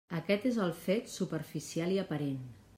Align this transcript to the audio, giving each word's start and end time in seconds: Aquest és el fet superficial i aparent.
Aquest 0.19 0.47
és 0.51 0.57
el 0.63 0.73
fet 0.85 1.13
superficial 1.17 1.95
i 1.99 2.03
aparent. 2.07 2.45